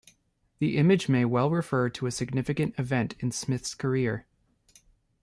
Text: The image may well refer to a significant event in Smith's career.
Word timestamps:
The 0.57 0.77
image 0.77 1.09
may 1.09 1.25
well 1.25 1.51
refer 1.51 1.87
to 1.91 2.07
a 2.07 2.11
significant 2.11 2.73
event 2.79 3.13
in 3.19 3.31
Smith's 3.31 3.75
career. 3.75 4.25